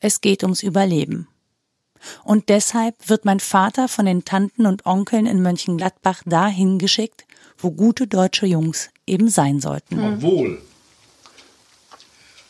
Es 0.00 0.20
geht 0.20 0.42
ums 0.42 0.62
Überleben. 0.62 1.28
Und 2.24 2.48
deshalb 2.48 3.08
wird 3.08 3.26
mein 3.26 3.40
Vater 3.40 3.88
von 3.88 4.06
den 4.06 4.24
Tanten 4.24 4.64
und 4.64 4.86
Onkeln 4.86 5.26
in 5.26 5.42
Mönchengladbach 5.42 6.22
dahin 6.24 6.78
geschickt, 6.78 7.26
wo 7.58 7.70
gute 7.70 8.06
deutsche 8.06 8.46
Jungs 8.46 8.88
eben 9.06 9.28
sein 9.28 9.60
sollten. 9.60 10.02
Obwohl 10.02 10.62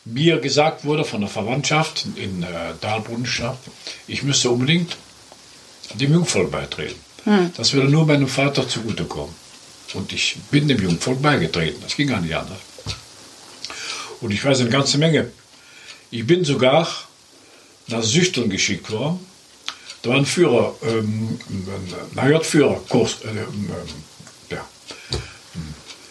mir 0.05 0.39
gesagt 0.39 0.85
wurde 0.85 1.03
von 1.03 1.21
der 1.21 1.29
Verwandtschaft 1.29 2.07
in 2.15 2.43
äh, 2.43 2.47
Dahlbrunnenschaft, 2.79 3.59
ich 4.07 4.23
müsste 4.23 4.49
unbedingt 4.49 4.97
dem 5.93 6.13
Jungvolk 6.13 6.51
beitreten. 6.51 6.99
Das 7.55 7.73
würde 7.73 7.89
nur 7.89 8.05
meinem 8.05 8.27
Vater 8.27 8.67
zugutekommen. 8.67 9.33
Und 9.93 10.11
ich 10.13 10.37
bin 10.49 10.67
dem 10.67 10.81
Jungvolk 10.81 11.21
beigetreten. 11.21 11.81
Das 11.81 11.95
ging 11.95 12.07
gar 12.07 12.21
nicht 12.21 12.35
anders. 12.35 12.59
Und 14.21 14.31
ich 14.31 14.43
weiß 14.43 14.61
eine 14.61 14.69
ganze 14.69 14.97
Menge. 14.97 15.31
Ich 16.09 16.25
bin 16.25 16.43
sogar 16.43 16.87
nach 17.87 18.03
Süchteln 18.03 18.49
geschickt 18.49 18.89
worden. 18.91 19.19
Da 20.01 20.11
war 20.11 20.17
ein 20.17 20.25
Führer, 20.25 20.73
ähm, 20.83 21.39
ein 22.15 22.21
HJ-Führerkurs, 22.21 23.17
äh, 23.23 23.29
ähm, 23.29 23.69
ja, 24.49 24.65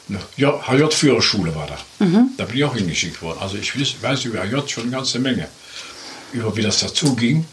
eine 0.09 0.21
ja, 0.37 0.61
HJ-Führerschule 0.69 1.55
war 1.55 1.67
da. 1.67 1.79
Da 2.37 2.45
bin 2.45 2.57
ich 2.57 2.65
auch 2.65 2.77
hingeschickt 2.77 3.21
worden. 3.21 3.39
Also 3.41 3.57
ich 3.57 3.79
weiß, 3.79 3.97
weiß 4.01 4.25
über 4.27 4.43
HJ 4.43 4.69
schon 4.69 4.85
eine 4.85 4.93
ganze 4.93 5.19
Menge. 5.19 5.49
Über 6.33 6.57
wie 6.57 6.63
das 6.63 6.79
dazu 6.81 7.17
ging 7.17 7.45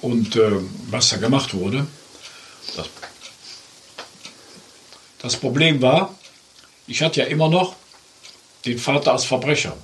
und 0.00 0.36
äh, 0.36 0.52
was 0.90 1.10
da 1.10 1.16
gemacht 1.16 1.54
wurde. 1.54 1.86
Das, 2.76 2.88
das 5.20 5.36
Problem 5.36 5.80
war, 5.82 6.14
ich 6.86 7.02
hatte 7.02 7.20
ja 7.20 7.26
immer 7.26 7.48
noch 7.48 7.74
den 8.64 8.78
Vater 8.78 9.12
als 9.12 9.24
Verbrecher 9.24 9.76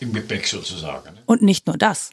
im 0.00 0.12
Gepäck 0.12 0.46
sozusagen. 0.46 1.18
Und 1.26 1.42
nicht 1.42 1.66
nur 1.66 1.76
das. 1.76 2.10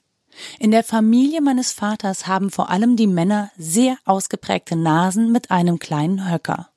In 0.59 0.71
der 0.71 0.83
Familie 0.83 1.41
meines 1.41 1.73
Vaters 1.73 2.27
haben 2.27 2.49
vor 2.49 2.69
allem 2.69 2.95
die 2.95 3.07
Männer 3.07 3.51
sehr 3.57 3.97
ausgeprägte 4.05 4.75
Nasen 4.75 5.31
mit 5.31 5.51
einem 5.51 5.77
kleinen 5.77 6.31
Höcker. 6.31 6.69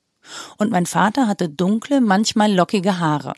Und 0.57 0.71
mein 0.71 0.85
Vater 0.85 1.27
hatte 1.27 1.49
dunkle, 1.49 2.01
manchmal 2.01 2.53
lockige 2.53 2.99
Haare. 2.99 3.33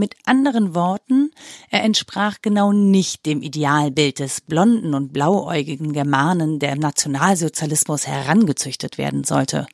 Mit 0.00 0.14
anderen 0.24 0.74
Worten, 0.74 1.30
er 1.68 1.84
entsprach 1.84 2.38
genau 2.40 2.72
nicht 2.72 3.26
dem 3.26 3.42
Idealbild 3.42 4.18
des 4.18 4.40
blonden 4.40 4.94
und 4.94 5.12
blauäugigen 5.12 5.92
Germanen, 5.92 6.58
der 6.58 6.72
im 6.72 6.78
Nationalsozialismus 6.78 8.06
herangezüchtet 8.06 8.96
werden 8.96 9.24
sollte. 9.24 9.66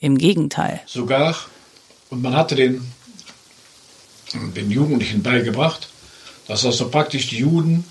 Im 0.00 0.18
Gegenteil. 0.18 0.80
Sogar, 0.86 1.36
und 2.10 2.22
man 2.22 2.34
hatte 2.34 2.56
den, 2.56 2.90
den 4.34 4.68
Jugendlichen 4.68 5.22
beigebracht, 5.22 5.90
dass 6.48 6.66
also 6.66 6.88
praktisch 6.88 7.28
die 7.28 7.38
Juden 7.38 7.84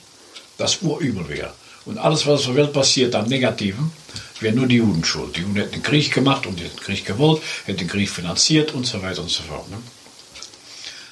das 0.58 0.82
Urübel 0.82 1.30
wäre. 1.30 1.54
Und 1.86 2.00
alles, 2.00 2.28
was 2.28 2.42
auf 2.42 2.46
der 2.48 2.56
Welt 2.56 2.74
passiert 2.74 3.16
am 3.16 3.30
Negativen, 3.30 3.94
wäre 4.42 4.54
nur 4.54 4.68
die 4.68 4.76
Juden 4.76 5.06
schuld. 5.06 5.38
Die 5.38 5.42
Juden 5.42 5.56
hätten 5.56 5.72
den 5.72 5.84
Krieg 5.84 6.14
gemacht 6.14 6.48
und 6.48 6.60
den 6.60 6.76
Krieg 6.76 7.06
gewollt, 7.06 7.42
hätten 7.64 7.80
den 7.80 7.88
Krieg 7.88 8.10
finanziert 8.10 8.74
und 8.74 8.86
so 8.86 9.02
weiter 9.02 9.22
und 9.22 9.30
so 9.30 9.44
fort. 9.44 9.70
Ne? 9.70 9.78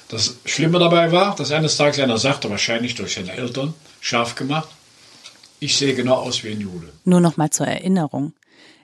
Das 0.08 0.36
Schlimme 0.44 0.78
dabei 0.78 1.12
war, 1.12 1.34
dass 1.34 1.50
eines 1.50 1.76
Tages 1.76 1.98
einer 2.00 2.18
sagte, 2.18 2.50
wahrscheinlich 2.50 2.94
durch 2.94 3.14
seine 3.14 3.32
Eltern, 3.32 3.74
scharf 4.00 4.34
gemacht, 4.34 4.68
ich 5.60 5.76
sehe 5.76 5.94
genau 5.94 6.16
aus 6.16 6.44
wie 6.44 6.50
ein 6.50 6.60
Jude. 6.60 6.92
Nur 7.04 7.20
noch 7.20 7.36
mal 7.36 7.50
zur 7.50 7.66
Erinnerung. 7.66 8.34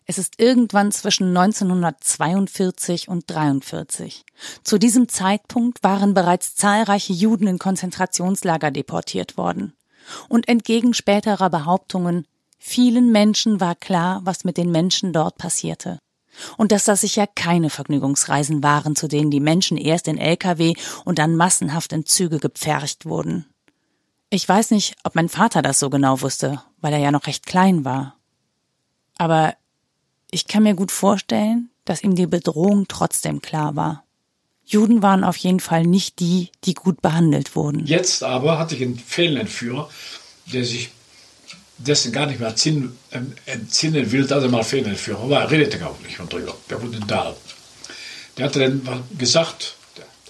Es 0.07 0.19
ist 0.19 0.41
irgendwann 0.41 0.91
zwischen 0.93 1.37
1942 1.37 3.09
und 3.09 3.31
43. 3.31 4.25
Zu 4.65 4.79
diesem 4.79 5.09
Zeitpunkt 5.09 5.85
waren 5.85 6.15
bereits 6.15 6.57
zahlreiche 6.57 7.12
Juden 7.12 7.47
in 7.47 7.59
Konzentrationslager 7.59 8.71
deportiert 8.71 9.37
worden. 9.37 9.75
Und 10.29 10.49
entgegen 10.49 10.95
späterer 10.95 11.50
Behauptungen, 11.50 12.27
vielen 12.59 13.12
Menschen 13.12 13.61
war 13.61 13.77
klar, 13.77 14.21
was 14.25 14.43
mit 14.43 14.57
den 14.57 14.73
Menschen 14.73 15.12
dort 15.12 15.39
passierte. 15.39 16.00
Und 16.57 16.73
dass 16.73 16.85
das 16.85 17.03
sicher 17.03 17.27
keine 17.27 17.71
Vergnügungsreisen 17.71 18.63
waren, 18.63 18.97
zu 18.97 19.09
denen 19.09 19.31
die 19.31 19.41
Menschen 19.41 19.77
erst 19.77 20.09
in 20.09 20.19
Lkw 20.19 20.75
und 21.05 21.19
dann 21.19 21.37
massenhaft 21.37 21.93
in 21.93 22.07
Züge 22.07 22.39
gepfercht 22.39 23.05
wurden. 23.05 23.47
Ich 24.31 24.49
weiß 24.49 24.71
nicht, 24.71 24.95
ob 25.03 25.17
mein 25.17 25.29
Vater 25.29 25.61
das 25.61 25.81
so 25.81 25.91
genau 25.91 26.21
wusste, 26.23 26.63
weil 26.81 26.93
er 26.93 27.01
ja 27.01 27.11
noch 27.11 27.27
recht 27.27 27.47
klein 27.47 27.85
war. 27.85 28.17
Aber 29.19 29.55
ich 30.31 30.47
kann 30.47 30.63
mir 30.63 30.75
gut 30.75 30.93
vorstellen, 30.93 31.71
dass 31.85 32.05
ihm 32.05 32.15
die 32.15 32.27
Bedrohung 32.27 32.87
trotzdem 32.87 33.43
klar 33.43 33.75
war. 33.75 34.05
Juden 34.65 35.03
waren 35.03 35.25
auf 35.25 35.37
jeden 35.37 35.59
Fall 35.59 35.85
nicht 35.85 36.21
die, 36.21 36.51
die 36.65 36.75
gut 36.75 37.03
behandelt 37.03 37.57
wurden. 37.57 37.85
Jetzt 37.87 38.23
aber 38.23 38.59
hatte 38.59 38.77
ich 38.77 38.83
einen 38.83 38.99
Fehlenentführer, 38.99 39.91
der 40.47 40.65
sich 40.65 40.93
dessen 41.87 42.13
gar 42.13 42.27
nicht 42.27 42.41
mehr 42.41 42.55
ähm, 43.13 43.33
entsinnen 43.47 44.13
will, 44.13 44.27
dass 44.27 44.43
er 44.43 44.51
mal 44.51 44.63
Fehlenentführer 44.63 45.29
war. 45.31 45.43
Er 45.43 45.51
redete 45.51 45.79
gar 45.79 45.97
nicht 46.05 46.17
von 46.17 46.29
drüber. 46.29 46.57
Der 46.69 46.81
wurde 46.83 46.99
in 46.99 47.07
Dahl. 47.07 47.35
Der 48.37 48.47
hatte 48.47 48.61
dann 48.61 49.05
gesagt, 49.19 49.75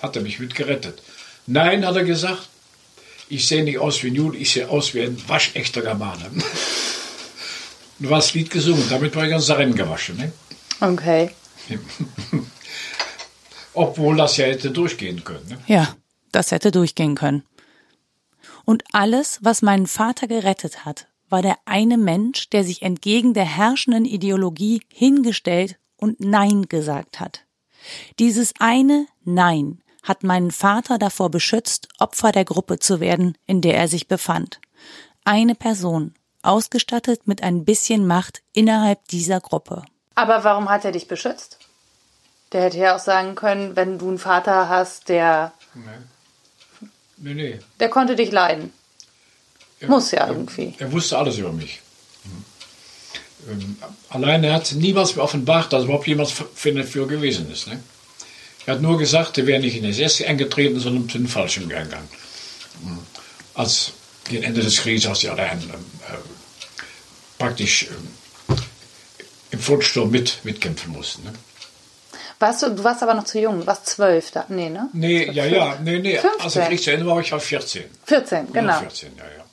hat 0.01 0.17
er 0.17 0.23
mich 0.23 0.39
mit 0.39 0.55
gerettet. 0.55 1.03
Nein, 1.47 1.87
hat 1.87 1.97
er 1.97 2.05
gesagt, 2.05 2.49
ich 3.29 3.47
sehe 3.47 3.65
nicht 3.65 3.79
aus 3.79 4.03
wie 4.03 4.09
ein 4.09 4.15
Jude, 4.15 4.39
ich 4.39 4.53
sehe 4.53 4.69
aus 4.69 4.95
wie 4.95 5.03
ein 5.03 5.29
waschechter 5.29 5.83
Germane. 5.83 6.31
Und 7.99 8.11
war 8.11 8.19
das 8.19 8.35
Lied 8.35 8.51
gesungen, 8.51 8.89
damit 8.89 9.15
war 9.15 9.25
ich 9.25 9.31
ganz 9.31 9.51
Rennen 9.51 9.75
gewaschen. 9.75 10.17
Ne? 10.17 10.33
Okay. 10.81 11.31
Obwohl 13.75 14.17
das 14.17 14.37
ja 14.37 14.47
hätte 14.47 14.71
durchgehen 14.71 15.23
können. 15.23 15.47
Ne? 15.49 15.59
Ja, 15.67 15.95
das 16.33 16.51
hätte 16.51 16.71
durchgehen 16.71 17.15
können. 17.15 17.45
Und 18.65 18.85
alles, 18.93 19.39
was 19.43 19.63
meinen 19.63 19.87
Vater 19.87 20.27
gerettet 20.27 20.85
hat, 20.85 21.07
war 21.31 21.43
der 21.43 21.57
eine 21.65 21.97
Mensch, 21.97 22.51
der 22.51 22.65
sich 22.65 22.83
entgegen 22.83 23.35
der 23.35 23.45
herrschenden 23.45 24.05
Ideologie 24.05 24.83
hingestellt 24.93 25.77
und 25.97 26.21
Nein 26.21 26.69
gesagt 26.69 27.21
hat. 27.21 27.45
Dieses 28.19 28.53
eine 28.59 29.07
Nein 29.25 29.83
hat 30.03 30.25
meinen 30.25 30.51
Vater 30.51 30.99
davor 30.99 31.31
beschützt, 31.31 31.89
Opfer 31.99 32.33
der 32.33 32.45
Gruppe 32.45 32.79
zu 32.79 33.01
werden, 33.01 33.37
in 33.47 33.61
der 33.61 33.77
er 33.77 33.89
sich 33.89 34.09
befand. 34.09 34.61
Eine 35.25 35.55
Person, 35.55 36.15
ausgestattet 36.43 37.27
mit 37.27 37.43
ein 37.43 37.65
bisschen 37.65 38.07
Macht 38.07 38.43
innerhalb 38.53 39.07
dieser 39.09 39.41
Gruppe. 39.41 39.85
Aber 40.15 40.45
warum 40.45 40.69
hat 40.69 40.85
er 40.85 40.93
dich 40.93 41.09
beschützt? 41.09 41.59
Der 42.53 42.63
hätte 42.63 42.79
ja 42.79 42.97
auch 42.97 43.01
sagen 43.01 43.35
können, 43.35 43.77
wenn 43.77 43.99
du 43.99 44.09
einen 44.09 44.19
Vater 44.19 44.69
hast, 44.69 45.09
der, 45.09 45.53
Nee, 47.17 47.35
nee. 47.35 47.61
der 47.79 47.91
konnte 47.91 48.17
dich 48.17 48.33
leiden. 48.33 48.73
Er- 49.81 49.89
Muss 49.89 50.11
ja 50.11 50.27
irgendwie. 50.29 50.75
Er 50.79 50.93
wusste 50.93 51.19
alles 51.19 51.39
über 51.39 51.53
mich. 51.53 51.81
Ähm, 53.49 53.77
allein 54.11 54.45
er 54.45 54.53
hat 54.55 54.73
niemals 54.73 55.17
mir 55.17 55.23
offenbart, 55.23 55.73
dass 55.73 55.85
überhaupt 55.85 56.07
jemand 56.07 56.31
für 56.31 57.07
gewesen 57.07 57.51
ist. 57.51 57.67
Ne? 57.67 57.81
Er 58.67 58.75
hat 58.75 58.83
nur 58.83 58.99
gesagt, 58.99 59.39
er 59.39 59.47
wäre 59.47 59.61
nicht 59.61 59.77
in 59.77 59.83
die 59.83 59.89
SS 60.03 60.23
eingetreten, 60.23 60.79
sondern 60.79 61.09
zu 61.09 61.17
den 61.19 61.27
Fallschirm 61.29 61.69
gegangen. 61.69 62.09
Mhm. 62.85 62.99
Als 63.55 63.93
gegen 64.29 64.43
Ende 64.43 64.61
des 64.61 64.77
Krieges, 64.77 65.07
als 65.07 65.21
die 65.21 65.29
allein 65.31 65.59
äh, 65.59 66.15
praktisch 67.39 67.87
ähm, 67.89 68.57
im 69.53 69.59
Frontsturm 69.59 70.11
mit, 70.11 70.39
mitkämpfen 70.45 70.93
mussten. 70.93 71.25
Ne? 71.25 71.33
Warst 72.39 72.63
du, 72.63 72.71
du 72.71 72.85
warst 72.85 73.03
aber 73.03 73.15
noch 73.15 73.25
zu 73.25 73.41
jung, 73.41 73.61
du 73.61 73.67
warst 73.67 73.87
zwölf 73.87 74.31
da. 74.31 74.45
Nee, 74.49 74.69
ne? 74.71 74.89
Nee, 74.93 75.31
ja, 75.33 75.47
ja, 75.47 75.79
nee, 75.83 75.99
nee. 75.99 76.19
Als 76.19 76.27
15. 76.53 76.61
der 76.61 76.69
Krieg 76.69 76.83
zu 76.83 76.91
Ende 76.93 77.07
war, 77.07 77.21
ich 77.21 77.33
war 77.33 77.41
14. 77.41 77.85
14, 78.05 78.39
Ja, 78.39 78.45
genau. 78.53 78.79
14, 78.81 79.13
ja, 79.17 79.25
ja. 79.25 79.45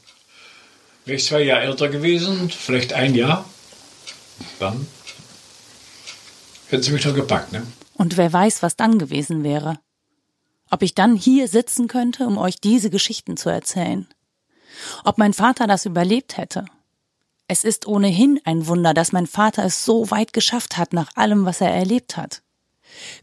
Wäre 1.08 1.16
ich 1.16 1.26
zwei 1.26 1.42
Jahre 1.42 1.62
älter 1.62 1.88
gewesen, 1.88 2.50
vielleicht 2.50 2.92
ein 2.92 3.16
Jahr, 3.16 3.46
dann 4.60 4.86
hätten 6.68 6.84
sie 6.84 6.92
mich 6.92 7.06
noch 7.06 7.16
gepackt, 7.16 7.54
ne? 7.54 7.66
Und 7.94 8.18
wer 8.18 8.32
weiß, 8.32 8.62
was 8.62 8.76
dann 8.76 9.00
gewesen 9.00 9.42
wäre. 9.44 9.80
Ob 10.70 10.84
ich 10.84 10.94
dann 10.96 11.16
hier 11.16 11.48
sitzen 11.48 11.88
könnte, 11.88 12.28
um 12.28 12.38
euch 12.38 12.60
diese 12.60 12.90
Geschichten 12.90 13.38
zu 13.38 13.50
erzählen. 13.50 14.06
Ob 15.06 15.18
mein 15.18 15.32
Vater 15.32 15.66
das 15.66 15.86
überlebt 15.86 16.36
hätte. 16.36 16.66
Es 17.48 17.64
ist 17.64 17.88
ohnehin 17.88 18.42
ein 18.44 18.68
Wunder, 18.68 18.94
dass 18.94 19.14
mein 19.14 19.28
Vater 19.28 19.64
es 19.64 19.86
so 19.86 20.12
weit 20.12 20.34
geschafft 20.34 20.78
hat 20.78 20.92
nach 20.92 21.16
allem, 21.16 21.46
was 21.46 21.62
er 21.62 21.74
erlebt 21.74 22.18
hat. 22.18 22.42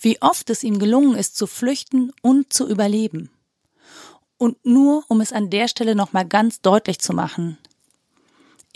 wie 0.00 0.20
oft 0.22 0.50
es 0.50 0.62
ihm 0.62 0.78
gelungen 0.78 1.16
ist, 1.16 1.36
zu 1.36 1.46
flüchten 1.46 2.12
und 2.22 2.52
zu 2.52 2.68
überleben. 2.68 3.30
Und 4.36 4.64
nur, 4.64 5.04
um 5.08 5.20
es 5.20 5.32
an 5.32 5.50
der 5.50 5.68
Stelle 5.68 5.94
nochmal 5.94 6.26
ganz 6.26 6.60
deutlich 6.60 6.98
zu 6.98 7.12
machen. 7.12 7.58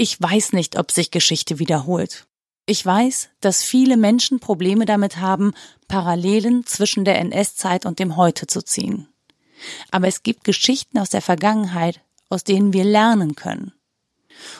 Ich 0.01 0.23
weiß 0.23 0.53
nicht, 0.53 0.79
ob 0.79 0.93
sich 0.93 1.11
Geschichte 1.11 1.59
wiederholt. 1.59 2.29
Ich 2.67 2.87
weiß, 2.87 3.31
dass 3.41 3.65
viele 3.65 3.97
Menschen 3.97 4.39
Probleme 4.39 4.87
damit 4.87 5.17
haben, 5.17 5.55
Parallelen 5.89 6.65
zwischen 6.67 7.05
der 7.05 7.19
NS-Zeit 7.19 7.85
und 7.85 7.99
dem 7.99 8.17
Heute 8.17 8.47
zu 8.47 8.63
ziehen. 8.63 9.09
Aber 9.91 10.07
es 10.07 10.23
gibt 10.23 10.45
Geschichten 10.45 11.01
aus 11.01 11.11
der 11.11 11.21
Vergangenheit, 11.21 12.01
aus 12.29 12.45
denen 12.45 12.73
wir 12.73 12.85
lernen 12.85 13.35
können. 13.35 13.73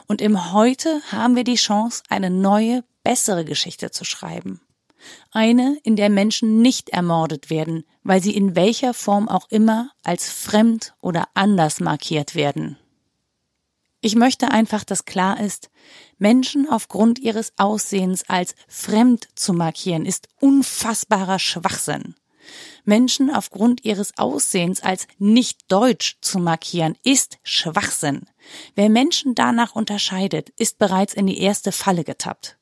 Und 0.09 0.21
im 0.21 0.53
Heute 0.53 1.01
haben 1.13 1.37
wir 1.37 1.45
die 1.45 1.55
Chance, 1.55 2.03
eine 2.09 2.31
neue, 2.31 2.83
bessere 3.05 3.45
Geschichte 3.45 3.93
zu 3.93 4.05
schreiben. 4.05 4.61
Eine, 5.31 5.79
in 5.85 5.95
der 5.95 6.11
Menschen 6.11 6.63
nicht 6.63 6.89
ermordet 6.89 7.49
werden, 7.49 7.85
weil 8.03 8.21
sie 8.21 8.35
in 8.35 8.57
welcher 8.57 8.93
Form 8.93 9.29
auch 9.29 9.47
immer 9.51 9.93
als 10.03 10.33
fremd 10.33 10.95
oder 11.01 11.29
anders 11.35 11.79
markiert 11.79 12.35
werden. 12.35 12.77
Ich 14.01 14.15
möchte 14.15 14.51
einfach, 14.51 14.85
dass 14.85 15.05
klar 15.05 15.41
ist, 15.41 15.71
Menschen 16.19 16.69
aufgrund 16.69 17.19
ihres 17.19 17.53
Aussehens 17.57 18.29
als 18.29 18.55
fremd 18.69 19.29
zu 19.35 19.53
markieren, 19.53 20.07
ist 20.07 20.29
unfassbarer 20.41 21.41
Schwachsinn. 21.41 22.15
Menschen 22.85 23.31
aufgrund 23.31 23.85
ihres 23.85 24.17
Aussehens 24.17 24.83
als 24.83 25.09
nicht 25.19 25.71
deutsch 25.71 26.17
zu 26.21 26.39
markieren, 26.39 26.97
ist 27.03 27.39
Schwachsinn. 27.43 28.27
Wer 28.75 28.89
Menschen 28.89 29.35
danach 29.35 29.75
unterscheidet, 29.75 30.51
ist 30.51 30.79
bereits 30.79 31.13
in 31.13 31.27
die 31.27 31.41
erste 31.41 31.73
Falle 31.73 32.05
getappt. 32.05 32.57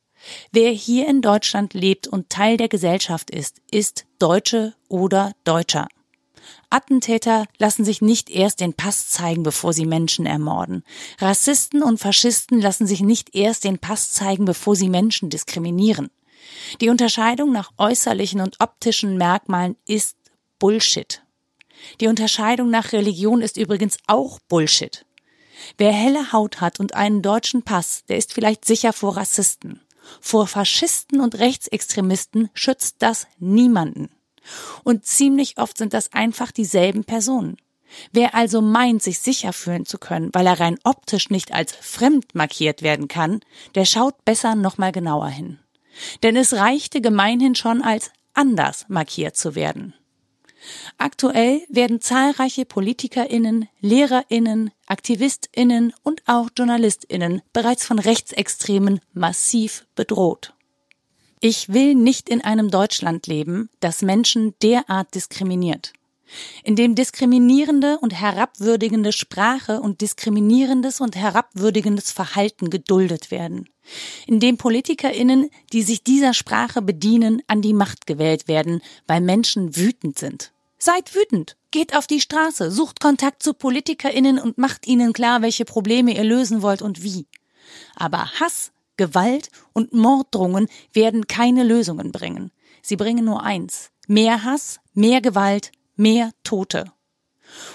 Wer 0.50 0.70
hier 0.70 1.06
in 1.06 1.22
Deutschland 1.22 1.74
lebt 1.74 2.08
und 2.08 2.30
Teil 2.30 2.56
der 2.56 2.68
Gesellschaft 2.68 3.30
ist, 3.30 3.60
ist 3.70 4.06
Deutsche 4.18 4.74
oder 4.88 5.32
Deutscher. 5.44 5.86
Attentäter 6.70 7.46
lassen 7.58 7.84
sich 7.84 8.02
nicht 8.02 8.30
erst 8.30 8.60
den 8.60 8.74
Pass 8.74 9.08
zeigen, 9.08 9.42
bevor 9.42 9.72
sie 9.72 9.86
Menschen 9.86 10.26
ermorden. 10.26 10.82
Rassisten 11.18 11.82
und 11.82 11.98
Faschisten 11.98 12.60
lassen 12.60 12.86
sich 12.86 13.00
nicht 13.00 13.34
erst 13.34 13.64
den 13.64 13.78
Pass 13.78 14.12
zeigen, 14.12 14.44
bevor 14.44 14.76
sie 14.76 14.88
Menschen 14.88 15.30
diskriminieren. 15.30 16.10
Die 16.80 16.88
Unterscheidung 16.88 17.52
nach 17.52 17.72
äußerlichen 17.78 18.40
und 18.40 18.60
optischen 18.60 19.16
Merkmalen 19.16 19.76
ist 19.86 20.16
Bullshit. 20.58 21.22
Die 22.00 22.08
Unterscheidung 22.08 22.70
nach 22.70 22.92
Religion 22.92 23.42
ist 23.42 23.56
übrigens 23.56 23.98
auch 24.06 24.38
Bullshit. 24.48 25.04
Wer 25.78 25.92
helle 25.92 26.32
Haut 26.32 26.60
hat 26.60 26.80
und 26.80 26.94
einen 26.94 27.22
deutschen 27.22 27.62
Pass, 27.62 28.04
der 28.08 28.18
ist 28.18 28.32
vielleicht 28.32 28.64
sicher 28.64 28.92
vor 28.92 29.16
Rassisten. 29.16 29.80
Vor 30.20 30.46
Faschisten 30.46 31.20
und 31.20 31.38
Rechtsextremisten 31.38 32.50
schützt 32.54 32.96
das 33.00 33.26
niemanden. 33.38 34.10
Und 34.84 35.04
ziemlich 35.04 35.58
oft 35.58 35.78
sind 35.78 35.94
das 35.94 36.12
einfach 36.12 36.52
dieselben 36.52 37.04
Personen. 37.04 37.56
Wer 38.12 38.34
also 38.34 38.60
meint, 38.60 39.02
sich 39.02 39.20
sicher 39.20 39.52
fühlen 39.52 39.86
zu 39.86 39.98
können, 39.98 40.30
weil 40.32 40.46
er 40.46 40.60
rein 40.60 40.78
optisch 40.84 41.30
nicht 41.30 41.52
als 41.52 41.72
fremd 41.72 42.34
markiert 42.34 42.82
werden 42.82 43.08
kann, 43.08 43.40
der 43.74 43.84
schaut 43.84 44.24
besser 44.24 44.54
nochmal 44.54 44.92
genauer 44.92 45.28
hin. 45.28 45.58
Denn 46.22 46.36
es 46.36 46.54
reichte 46.54 47.00
gemeinhin 47.00 47.54
schon 47.54 47.82
als 47.82 48.10
anders 48.34 48.86
markiert 48.88 49.36
zu 49.36 49.54
werden. 49.54 49.94
Aktuell 50.98 51.62
werden 51.68 52.00
zahlreiche 52.00 52.64
PolitikerInnen, 52.64 53.68
LehrerInnen, 53.80 54.72
AktivistInnen 54.86 55.92
und 56.02 56.22
auch 56.26 56.48
JournalistInnen 56.56 57.42
bereits 57.52 57.86
von 57.86 57.98
Rechtsextremen 57.98 59.00
massiv 59.12 59.86
bedroht. 59.94 60.55
Ich 61.40 61.68
will 61.68 61.94
nicht 61.94 62.28
in 62.28 62.40
einem 62.40 62.70
Deutschland 62.70 63.26
leben, 63.26 63.68
das 63.80 64.00
Menschen 64.00 64.54
derart 64.62 65.14
diskriminiert. 65.14 65.92
In 66.64 66.76
dem 66.76 66.94
diskriminierende 66.94 67.98
und 67.98 68.12
herabwürdigende 68.12 69.12
Sprache 69.12 69.80
und 69.80 70.00
diskriminierendes 70.00 71.00
und 71.00 71.14
herabwürdigendes 71.14 72.10
Verhalten 72.10 72.70
geduldet 72.70 73.30
werden. 73.30 73.68
In 74.26 74.40
dem 74.40 74.56
PolitikerInnen, 74.56 75.50
die 75.72 75.82
sich 75.82 76.02
dieser 76.02 76.34
Sprache 76.34 76.82
bedienen, 76.82 77.42
an 77.46 77.62
die 77.62 77.74
Macht 77.74 78.06
gewählt 78.06 78.48
werden, 78.48 78.82
weil 79.06 79.20
Menschen 79.20 79.76
wütend 79.76 80.18
sind. 80.18 80.52
Seid 80.78 81.14
wütend, 81.14 81.56
geht 81.70 81.94
auf 81.94 82.06
die 82.06 82.20
Straße, 82.20 82.70
sucht 82.70 83.00
Kontakt 83.00 83.42
zu 83.42 83.54
PolitikerInnen 83.54 84.38
und 84.38 84.58
macht 84.58 84.86
ihnen 84.86 85.12
klar, 85.12 85.42
welche 85.42 85.64
Probleme 85.64 86.16
ihr 86.16 86.24
lösen 86.24 86.62
wollt 86.62 86.82
und 86.82 87.02
wie. 87.02 87.26
Aber 87.94 88.30
Hass, 88.40 88.72
Gewalt 88.96 89.50
und 89.72 89.92
Morddrohungen 89.92 90.68
werden 90.92 91.26
keine 91.26 91.64
Lösungen 91.64 92.12
bringen. 92.12 92.50
Sie 92.82 92.96
bringen 92.96 93.24
nur 93.24 93.42
eins. 93.42 93.90
Mehr 94.06 94.44
Hass, 94.44 94.80
mehr 94.94 95.20
Gewalt, 95.20 95.72
mehr 95.96 96.30
Tote. 96.44 96.92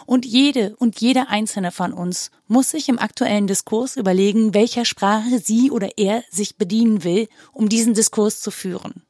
Und 0.05 0.25
jede 0.25 0.75
und 0.77 0.99
jeder 0.99 1.29
einzelne 1.29 1.71
von 1.71 1.93
uns 1.93 2.31
muss 2.47 2.71
sich 2.71 2.89
im 2.89 2.99
aktuellen 2.99 3.47
Diskurs 3.47 3.95
überlegen, 3.95 4.53
welcher 4.53 4.85
Sprache 4.85 5.39
sie 5.39 5.71
oder 5.71 5.97
er 5.97 6.23
sich 6.29 6.57
bedienen 6.57 7.03
will, 7.03 7.27
um 7.53 7.69
diesen 7.69 7.93
Diskurs 7.93 8.41
zu 8.41 8.51
führen. 8.51 9.03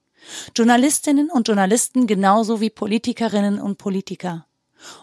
Journalistinnen 0.55 1.29
und 1.31 1.47
Journalisten 1.47 2.05
genauso 2.07 2.61
wie 2.61 2.69
Politikerinnen 2.69 3.59
und 3.59 3.77
Politiker. 3.77 4.45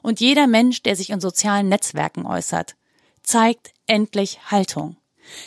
Und 0.03 0.21
jeder 0.21 0.47
Mensch, 0.47 0.83
der 0.83 0.97
sich 0.97 1.11
in 1.11 1.21
sozialen 1.21 1.69
Netzwerken 1.69 2.27
äußert, 2.27 2.77
zeigt 3.23 3.73
endlich 3.87 4.51
Haltung. 4.51 4.97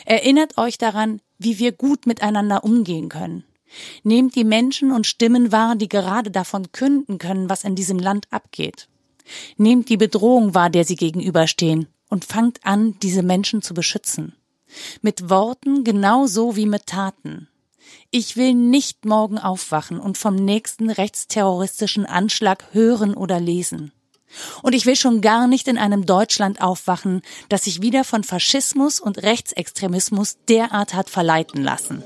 Erinnert 0.05 0.57
euch 0.57 0.77
daran, 0.77 1.21
wie 1.43 1.59
wir 1.59 1.71
gut 1.71 2.05
miteinander 2.07 2.63
umgehen 2.63 3.09
können. 3.09 3.43
Nehmt 4.03 4.35
die 4.35 4.43
Menschen 4.43 4.91
und 4.91 5.07
Stimmen 5.07 5.51
wahr, 5.51 5.75
die 5.75 5.87
gerade 5.87 6.31
davon 6.31 6.71
künden 6.71 7.17
können, 7.17 7.49
was 7.49 7.63
in 7.63 7.75
diesem 7.75 7.99
Land 7.99 8.27
abgeht. 8.29 8.87
Nehmt 9.57 9.89
die 9.89 9.97
Bedrohung 9.97 10.53
wahr, 10.53 10.69
der 10.69 10.83
sie 10.83 10.95
gegenüberstehen, 10.95 11.87
und 12.09 12.25
fangt 12.25 12.59
an, 12.65 12.95
diese 13.01 13.23
Menschen 13.23 13.61
zu 13.61 13.73
beschützen. 13.73 14.35
Mit 15.01 15.29
Worten 15.29 15.83
genauso 15.83 16.55
wie 16.55 16.65
mit 16.65 16.87
Taten. 16.87 17.47
Ich 18.09 18.35
will 18.35 18.53
nicht 18.53 19.05
morgen 19.05 19.37
aufwachen 19.37 19.99
und 19.99 20.17
vom 20.17 20.35
nächsten 20.35 20.89
rechtsterroristischen 20.89 22.05
Anschlag 22.05 22.73
hören 22.73 23.13
oder 23.13 23.39
lesen. 23.39 23.91
Und 24.61 24.73
ich 24.73 24.85
will 24.85 24.95
schon 24.95 25.21
gar 25.21 25.47
nicht 25.47 25.67
in 25.67 25.77
einem 25.77 26.05
Deutschland 26.05 26.61
aufwachen, 26.61 27.21
das 27.49 27.63
sich 27.65 27.81
wieder 27.81 28.03
von 28.03 28.23
Faschismus 28.23 28.99
und 28.99 29.21
Rechtsextremismus 29.21 30.37
derart 30.47 30.93
hat 30.93 31.09
verleiten 31.09 31.63
lassen. 31.63 32.03